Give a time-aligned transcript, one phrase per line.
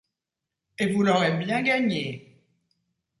[0.79, 2.41] Et vous l’aurez bien gagnée!